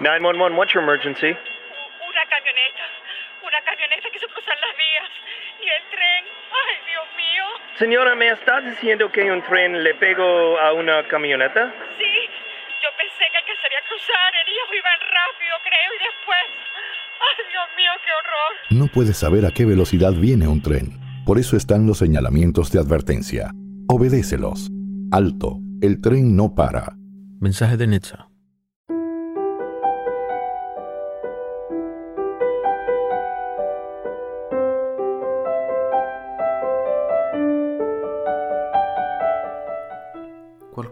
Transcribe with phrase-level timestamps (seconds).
[0.00, 1.32] 911, what's your emergency?
[1.32, 2.84] Una camioneta,
[3.40, 5.08] una camioneta que se cruza en las vías
[5.56, 6.22] y el tren.
[6.52, 7.44] Ay, Dios mío.
[7.78, 11.72] Señora, ¿me está diciendo que un tren le pegó a una camioneta?
[11.96, 12.12] Sí,
[12.84, 14.32] yo pensé que alcanzaría a cruzar.
[14.44, 16.44] Ellos iban rápido, creo, y después.
[17.16, 18.52] Ay, Dios mío, qué horror.
[18.78, 21.00] No puedes saber a qué velocidad viene un tren.
[21.24, 23.50] Por eso están los señalamientos de advertencia.
[23.88, 24.68] Obedécelos.
[25.10, 25.56] Alto.
[25.80, 26.92] El tren no para.
[27.40, 28.25] Mensaje de Netza.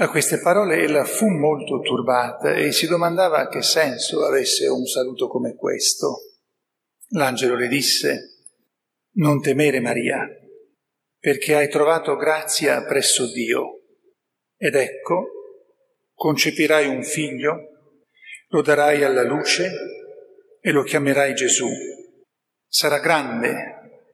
[0.00, 5.28] A queste parole ella fu molto turbata e si domandava che senso avesse un saluto
[5.28, 6.22] come questo.
[7.08, 8.46] L'angelo le disse,
[9.16, 10.26] non temere Maria,
[11.18, 13.82] perché hai trovato grazia presso Dio.
[14.56, 15.26] Ed ecco,
[16.14, 17.58] concepirai un figlio,
[18.48, 19.70] lo darai alla luce
[20.62, 21.68] e lo chiamerai Gesù.
[22.66, 24.06] Sarà grande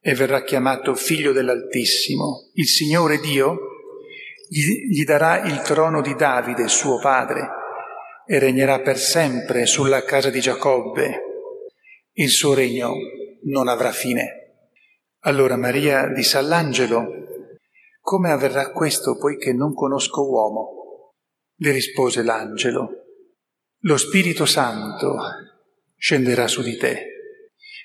[0.00, 2.48] e verrà chiamato figlio dell'Altissimo.
[2.54, 3.72] Il Signore Dio
[4.54, 7.48] gli, gli darà il trono di Davide, suo padre,
[8.24, 11.22] e regnerà per sempre sulla casa di Giacobbe.
[12.12, 12.92] Il suo regno
[13.46, 14.68] non avrà fine.
[15.22, 17.04] Allora Maria disse all'angelo,
[18.00, 21.14] come avverrà questo poiché non conosco uomo?
[21.56, 22.90] Le rispose l'angelo,
[23.80, 25.16] lo Spirito Santo
[25.96, 27.06] scenderà su di te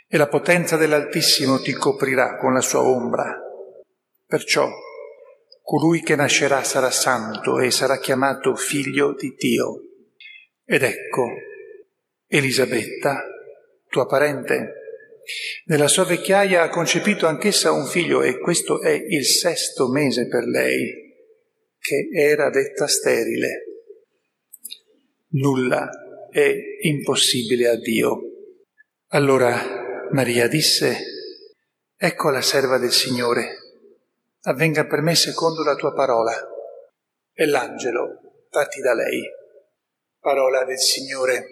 [0.07, 3.35] e la potenza dell'Altissimo ti coprirà con la sua ombra.
[4.25, 4.69] Perciò
[5.69, 9.83] colui che nascerà sarà santo e sarà chiamato figlio di Dio.
[10.65, 11.27] Ed ecco,
[12.25, 13.21] Elisabetta,
[13.87, 14.73] tua parente,
[15.65, 20.45] nella sua vecchiaia ha concepito anch'essa un figlio e questo è il sesto mese per
[20.45, 20.91] lei,
[21.77, 23.65] che era detta sterile.
[25.33, 25.87] Nulla
[26.31, 28.21] è impossibile a Dio.
[29.09, 30.97] Allora Maria disse,
[31.95, 33.58] ecco la serva del Signore,
[34.43, 36.31] avvenga per me secondo la tua parola.
[37.33, 39.23] E l'angelo partì da lei.
[40.19, 41.45] Parola del Signore.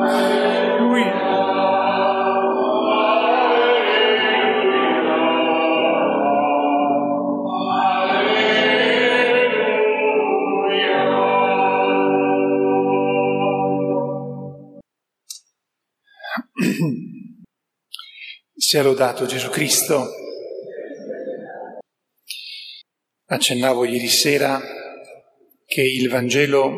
[0.00, 0.49] Lui.
[18.70, 20.06] Sia lodato Gesù Cristo.
[23.26, 24.60] Accennavo ieri sera
[25.66, 26.76] che il Vangelo,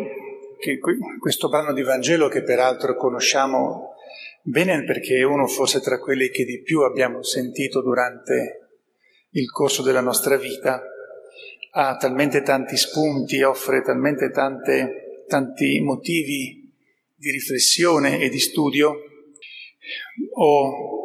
[0.59, 0.79] che
[1.21, 3.93] questo brano di Vangelo che peraltro conosciamo
[4.41, 8.71] bene perché è uno forse tra quelli che di più abbiamo sentito durante
[9.33, 10.83] il corso della nostra vita,
[11.73, 16.73] ha talmente tanti spunti, offre talmente tante, tanti motivi
[17.15, 18.95] di riflessione e di studio.
[20.37, 21.02] Ho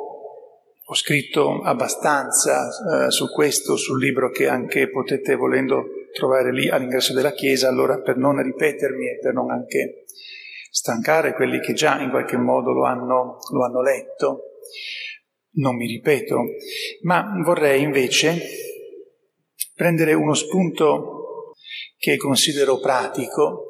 [0.89, 7.13] ho scritto abbastanza eh, su questo, sul libro che anche potete volendo trovare lì all'ingresso
[7.13, 10.05] della chiesa, allora per non ripetermi e per non anche
[10.71, 14.43] stancare quelli che già in qualche modo lo hanno, lo hanno letto,
[15.55, 16.37] non mi ripeto,
[17.01, 18.39] ma vorrei invece
[19.75, 21.55] prendere uno spunto
[21.97, 23.63] che considero pratico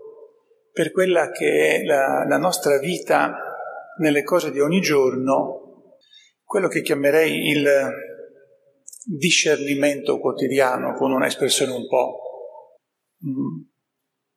[0.72, 3.40] per quella che è la, la nostra vita
[3.98, 5.67] nelle cose di ogni giorno,
[6.48, 7.68] quello che chiamerei il
[9.04, 12.20] discernimento quotidiano, con un'espressione un po'
[13.26, 13.62] mm,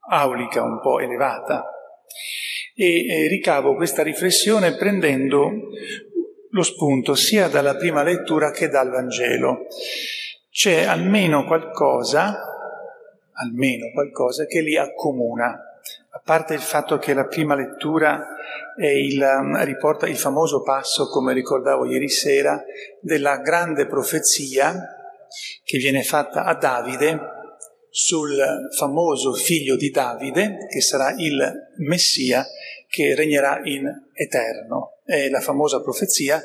[0.08, 1.70] aulica, un po' elevata.
[2.74, 5.52] E ricavo questa riflessione prendendo
[6.50, 9.66] lo spunto sia dalla prima lettura che dal Vangelo.
[10.50, 12.40] C'è almeno qualcosa,
[13.34, 15.69] almeno qualcosa che li accomuna
[16.12, 18.26] a parte il fatto che la prima lettura
[18.76, 22.62] il, um, riporta il famoso passo, come ricordavo ieri sera,
[23.00, 24.96] della grande profezia
[25.62, 27.20] che viene fatta a Davide
[27.90, 28.36] sul
[28.76, 32.44] famoso figlio di Davide, che sarà il Messia
[32.88, 34.98] che regnerà in eterno.
[35.04, 36.42] È la famosa profezia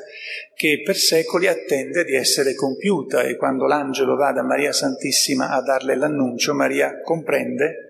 [0.54, 5.60] che per secoli attende di essere compiuta e quando l'angelo va da Maria Santissima a
[5.60, 7.85] darle l'annuncio, Maria comprende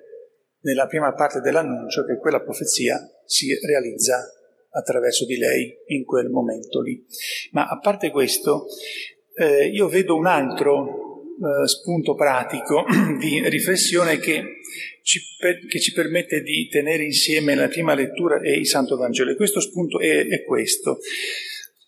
[0.67, 4.29] nella prima parte dell'annuncio che quella profezia si realizza
[4.71, 7.03] attraverso di lei in quel momento lì.
[7.53, 8.67] Ma a parte questo,
[9.37, 12.85] eh, io vedo un altro eh, spunto pratico
[13.19, 14.43] di riflessione che
[15.03, 19.31] ci, per, che ci, permette di tenere insieme la prima lettura e il Santo Vangelo.
[19.31, 20.99] E questo spunto è, è questo.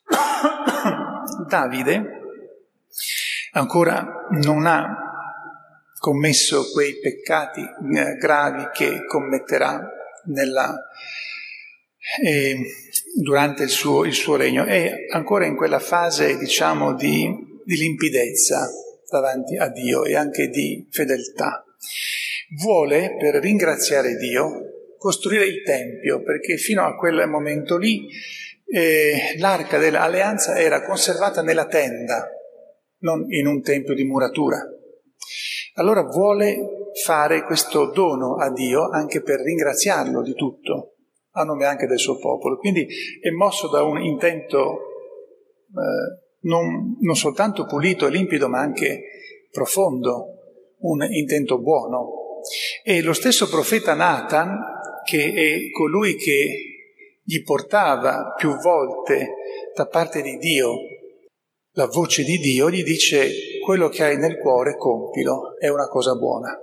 [1.48, 2.16] Davide
[3.52, 5.07] ancora non ha
[6.08, 9.92] commesso quei peccati eh, gravi che commetterà
[10.28, 10.74] nella,
[12.24, 12.56] eh,
[13.14, 14.64] durante il suo, il suo, regno.
[14.64, 17.30] È ancora in quella fase, diciamo, di,
[17.62, 18.70] di limpidezza
[19.10, 21.62] davanti a Dio e anche di fedeltà.
[22.62, 28.08] Vuole, per ringraziare Dio, costruire il Tempio, perché fino a quel momento lì
[28.64, 32.30] eh, l'arca dell'alleanza era conservata nella tenda,
[33.00, 34.72] non in un tempio di muratura.
[35.78, 40.94] Allora vuole fare questo dono a Dio anche per ringraziarlo di tutto,
[41.32, 42.56] a nome anche del suo popolo.
[42.58, 42.86] Quindi
[43.20, 44.78] è mosso da un intento
[45.68, 49.02] eh, non, non soltanto pulito e limpido, ma anche
[49.52, 50.34] profondo,
[50.80, 52.40] un intento buono.
[52.82, 54.58] E lo stesso profeta Nathan,
[55.04, 59.34] che è colui che gli portava più volte
[59.76, 60.74] da parte di Dio
[61.72, 63.30] la voce di Dio, gli dice
[63.68, 66.58] quello che hai nel cuore compilo, è una cosa buona.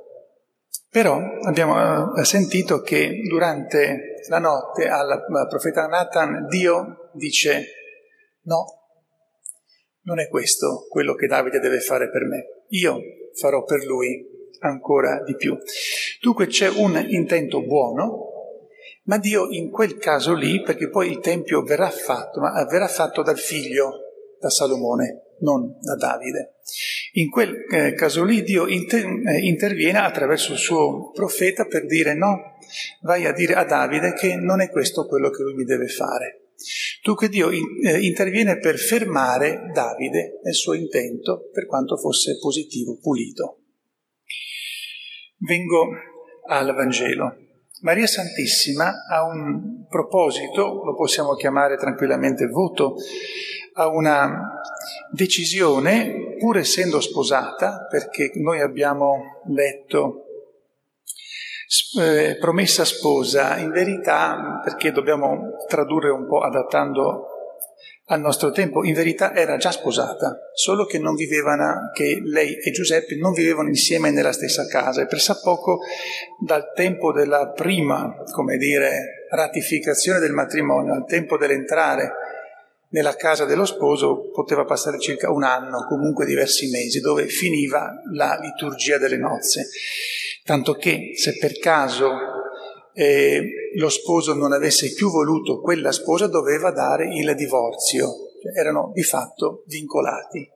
[0.90, 7.63] Però abbiamo eh, sentito che durante la notte al profeta Nathan Dio dice
[8.46, 8.66] no,
[10.02, 12.98] non è questo quello che Davide deve fare per me, io
[13.36, 14.25] farò per lui
[14.62, 15.56] ancora di più.
[16.22, 18.31] Dunque c'è un intento buono,
[19.04, 23.22] ma Dio in quel caso lì, perché poi il Tempio verrà fatto, ma verrà fatto
[23.22, 23.92] dal figlio,
[24.40, 26.55] da Salomone, non da Davide.
[27.14, 28.76] In quel eh, caso lì Dio eh,
[29.42, 32.58] interviene attraverso il suo profeta per dire no,
[33.02, 36.42] vai a dire a Davide che non è questo quello che lui mi deve fare.
[37.04, 43.60] Dunque Dio eh, interviene per fermare Davide nel suo intento, per quanto fosse positivo, pulito.
[45.38, 45.90] Vengo
[46.48, 47.38] al Vangelo.
[47.82, 52.96] Maria Santissima ha un proposito, lo possiamo chiamare tranquillamente voto,
[53.74, 54.64] ha una
[55.12, 60.26] decisione, pur essendo sposata, perché noi abbiamo letto
[62.00, 67.30] eh, promessa sposa, in verità, perché dobbiamo tradurre un po' adattando
[68.10, 72.72] al nostro tempo, in verità era già sposata, solo che non vivevano, che lei e
[72.72, 75.01] Giuseppe non vivevano insieme nella stessa casa.
[75.01, 75.08] E
[75.44, 75.80] poco
[76.39, 82.13] dal tempo della prima, come dire, ratificazione del matrimonio al tempo dell'entrare
[82.89, 88.38] nella casa dello sposo poteva passare circa un anno, comunque diversi mesi, dove finiva la
[88.39, 89.68] liturgia delle nozze.
[90.44, 92.12] Tanto che se per caso
[92.94, 98.08] eh, lo sposo non avesse più voluto quella sposa, doveva dare il divorzio,
[98.42, 100.50] cioè, erano di fatto vincolati.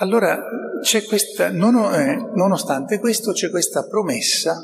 [0.00, 0.40] Allora
[0.80, 4.54] c'è questa, nonostante questo, c'è questa promessa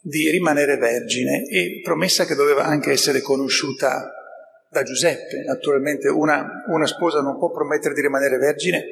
[0.00, 4.12] di rimanere vergine e promessa che doveva anche essere conosciuta
[4.76, 5.42] da Giuseppe.
[5.44, 8.84] Naturalmente una, una sposa non può promettere di rimanere vergine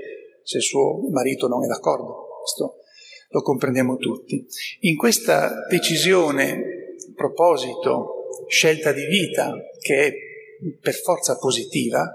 [0.42, 2.78] se il suo marito non è d'accordo, questo
[3.30, 4.46] lo comprendiamo tutti.
[4.80, 10.12] In questa decisione, proposito, scelta di vita, che è
[10.80, 12.14] per forza positiva,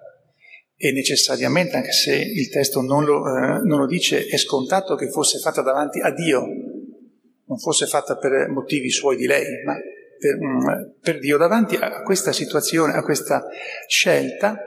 [0.77, 5.09] e necessariamente, anche se il testo non lo, eh, non lo dice, è scontato che
[5.09, 9.75] fosse fatta davanti a Dio, non fosse fatta per motivi suoi di lei, ma
[10.19, 11.37] per, mm, per Dio.
[11.37, 13.45] Davanti a questa situazione, a questa
[13.87, 14.57] scelta,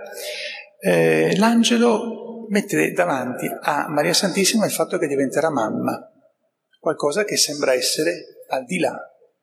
[0.80, 6.11] eh, l'angelo mette davanti a Maria Santissima il fatto che diventerà mamma,
[6.80, 8.97] qualcosa che sembra essere al di là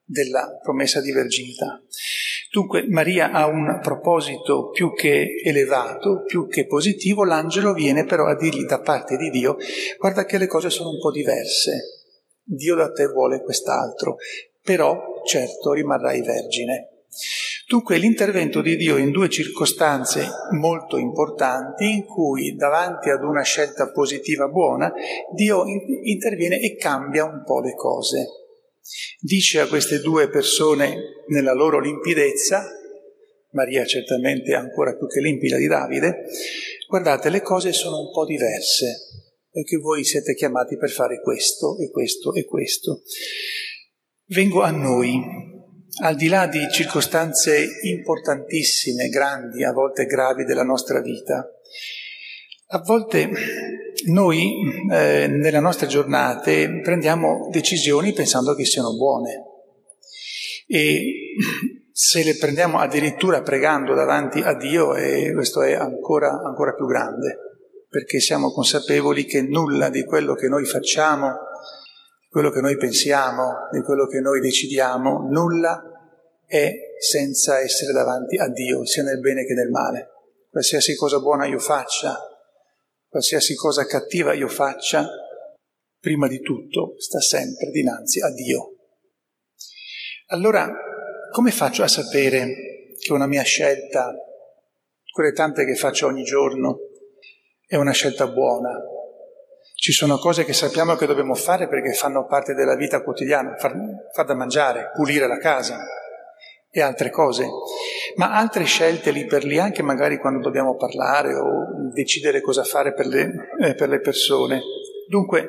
[0.03, 1.81] della promessa di verginità.
[2.51, 8.35] Dunque Maria ha un proposito più che elevato, più che positivo, l'angelo viene però a
[8.35, 9.57] dirgli da parte di Dio,
[9.99, 11.99] guarda che le cose sono un po' diverse,
[12.43, 14.15] Dio da te vuole quest'altro,
[14.69, 17.05] però certo rimarrai vergine.
[17.67, 23.89] Dunque l'intervento di Dio in due circostanze molto importanti in cui davanti ad una scelta
[23.89, 24.93] positiva buona
[25.33, 25.63] Dio
[26.03, 28.27] interviene e cambia un po' le cose.
[29.19, 32.63] Dice a queste due persone nella loro limpidezza,
[33.53, 36.25] Maria certamente ancora più che limpida di Davide,
[36.87, 39.07] guardate le cose sono un po' diverse
[39.51, 43.01] perché voi siete chiamati per fare questo e questo e questo.
[44.31, 45.19] Vengo a noi,
[46.03, 51.49] al di là di circostanze importantissime, grandi, a volte gravi della nostra vita,
[52.67, 53.27] a volte
[54.05, 54.53] noi
[54.91, 59.45] eh, nelle nostre giornate prendiamo decisioni pensando che siano buone.
[60.67, 61.33] E
[61.91, 67.35] se le prendiamo addirittura pregando davanti a Dio, eh, questo è ancora, ancora più grande,
[67.89, 71.47] perché siamo consapevoli che nulla di quello che noi facciamo
[72.29, 75.81] quello che noi pensiamo, di quello che noi decidiamo, nulla
[76.45, 80.09] è senza essere davanti a Dio, sia nel bene che nel male.
[80.49, 82.17] Qualsiasi cosa buona io faccia,
[83.07, 85.07] qualsiasi cosa cattiva io faccia,
[85.99, 88.75] prima di tutto sta sempre dinanzi a Dio.
[90.27, 90.71] Allora,
[91.31, 94.13] come faccio a sapere che una mia scelta,
[95.11, 96.79] quelle tante che faccio ogni giorno,
[97.65, 98.71] è una scelta buona,
[99.79, 103.73] ci sono cose che sappiamo che dobbiamo fare perché fanno parte della vita quotidiana, far,
[104.13, 105.79] far da mangiare, pulire la casa
[106.69, 107.47] e altre cose,
[108.17, 112.93] ma altre scelte lì per lì, anche magari quando dobbiamo parlare o decidere cosa fare
[112.93, 113.31] per le,
[113.61, 114.61] eh, per le persone.
[115.07, 115.47] Dunque,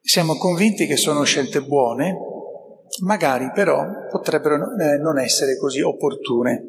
[0.00, 2.16] siamo convinti che sono scelte buone,
[3.04, 6.64] magari però potrebbero eh, non essere così opportune.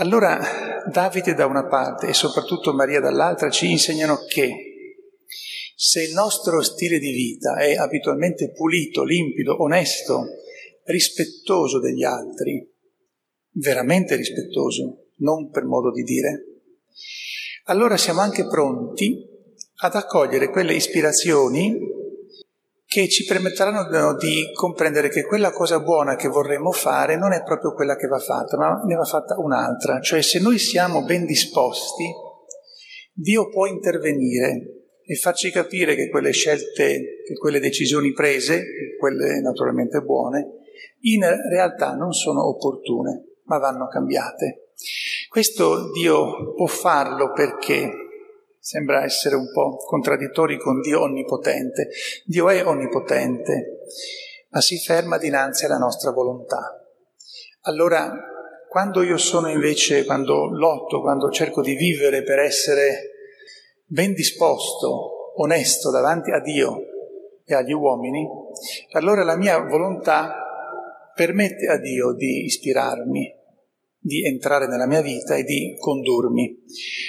[0.00, 0.38] Allora
[0.86, 4.67] Davide da una parte e soprattutto Maria dall'altra ci insegnano che
[5.80, 10.24] se il nostro stile di vita è abitualmente pulito, limpido, onesto,
[10.86, 12.68] rispettoso degli altri,
[13.52, 16.46] veramente rispettoso, non per modo di dire,
[17.66, 19.24] allora siamo anche pronti
[19.82, 21.78] ad accogliere quelle ispirazioni
[22.84, 27.72] che ci permetteranno di comprendere che quella cosa buona che vorremmo fare non è proprio
[27.72, 30.00] quella che va fatta, ma ne va fatta un'altra.
[30.00, 32.10] Cioè se noi siamo ben disposti,
[33.12, 34.72] Dio può intervenire
[35.10, 38.62] e farci capire che quelle scelte, che quelle decisioni prese,
[38.98, 40.58] quelle naturalmente buone,
[41.00, 44.72] in realtà non sono opportune, ma vanno cambiate.
[45.30, 47.90] Questo Dio può farlo perché
[48.60, 51.88] sembra essere un po' contraddittori con Dio onnipotente.
[52.26, 53.86] Dio è onnipotente,
[54.50, 56.86] ma si ferma dinanzi alla nostra volontà.
[57.62, 58.12] Allora,
[58.68, 63.12] quando io sono invece, quando lotto, quando cerco di vivere per essere
[63.90, 66.82] ben disposto, onesto davanti a Dio
[67.44, 68.28] e agli uomini,
[68.92, 70.34] allora la mia volontà
[71.14, 73.34] permette a Dio di ispirarmi,
[73.98, 76.64] di entrare nella mia vita e di condurmi.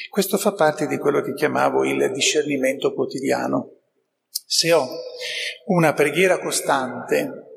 [0.09, 3.73] Questo fa parte di quello che chiamavo il discernimento quotidiano.
[4.29, 4.87] Se ho
[5.65, 7.48] una preghiera costante,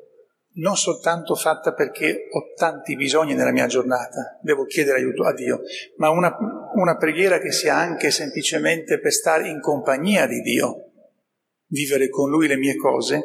[0.55, 5.63] non soltanto fatta perché ho tanti bisogni nella mia giornata, devo chiedere aiuto a Dio,
[5.97, 6.37] ma una,
[6.75, 10.91] una preghiera che sia anche semplicemente per stare in compagnia di Dio,
[11.69, 13.23] vivere con Lui le mie cose,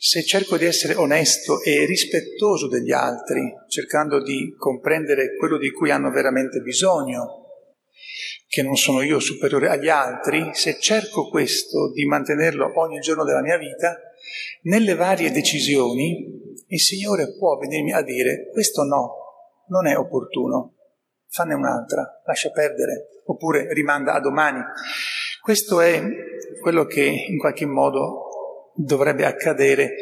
[0.00, 5.90] se cerco di essere onesto e rispettoso degli altri, cercando di comprendere quello di cui
[5.90, 7.44] hanno veramente bisogno,
[8.48, 13.42] che non sono io superiore agli altri, se cerco questo di mantenerlo ogni giorno della
[13.42, 13.96] mia vita,
[14.62, 19.14] nelle varie decisioni il Signore può venirmi a dire questo no,
[19.68, 20.74] non è opportuno,
[21.28, 24.60] fanne un'altra, lascia perdere, oppure rimanda a domani.
[25.40, 26.02] Questo è
[26.60, 29.94] quello che in qualche modo dovrebbe accadere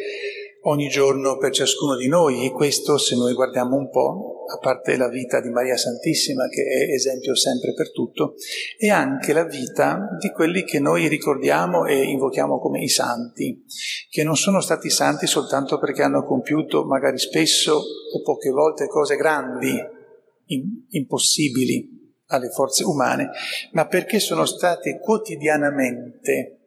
[0.66, 2.46] ogni giorno per ciascuno di noi.
[2.46, 6.62] E questo se noi guardiamo un po', a parte la vita di Maria Santissima che
[6.62, 8.34] è esempio sempre per tutto,
[8.76, 13.64] è anche la vita di quelli che noi ricordiamo e invochiamo come i santi,
[14.08, 19.16] che non sono stati santi soltanto perché hanno compiuto magari spesso o poche volte cose
[19.16, 19.74] grandi,
[20.90, 21.94] impossibili
[22.26, 23.30] alle forze umane,
[23.72, 26.58] ma perché sono stati quotidianamente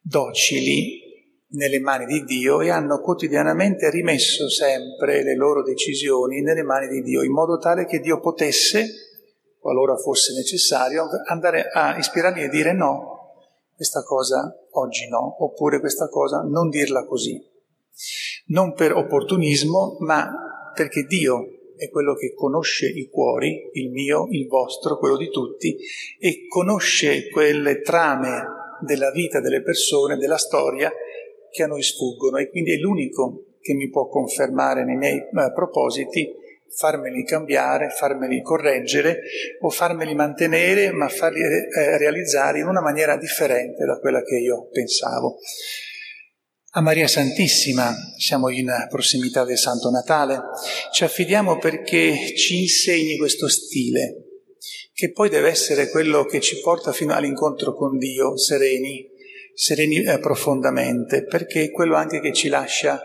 [0.00, 1.07] docili
[1.50, 7.02] nelle mani di Dio e hanno quotidianamente rimesso sempre le loro decisioni nelle mani di
[7.02, 8.86] Dio, in modo tale che Dio potesse,
[9.58, 13.18] qualora fosse necessario, andare a ispirarli e dire no,
[13.74, 17.40] questa cosa oggi no, oppure questa cosa non dirla così.
[18.46, 24.46] Non per opportunismo, ma perché Dio è quello che conosce i cuori, il mio, il
[24.48, 25.76] vostro, quello di tutti,
[26.18, 30.92] e conosce quelle trame della vita delle persone, della storia,
[31.50, 35.52] che a noi sfuggono e quindi è l'unico che mi può confermare nei miei eh,
[35.54, 36.30] propositi,
[36.74, 39.20] farmeli cambiare, farmeli correggere
[39.60, 44.68] o farmeli mantenere, ma farli eh, realizzare in una maniera differente da quella che io
[44.70, 45.38] pensavo.
[46.72, 50.40] A Maria Santissima, siamo in prossimità del Santo Natale,
[50.92, 54.42] ci affidiamo perché ci insegni questo stile,
[54.92, 59.16] che poi deve essere quello che ci porta fino all'incontro con Dio, sereni,
[59.58, 63.02] sereni eh, profondamente, perché è quello anche che ci lascia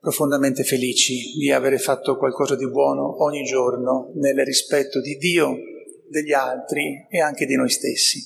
[0.00, 5.56] profondamente felici di avere fatto qualcosa di buono ogni giorno nel rispetto di Dio,
[6.08, 8.20] degli altri e anche di noi stessi.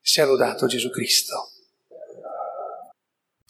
[0.00, 1.50] Sia lodato Gesù Cristo.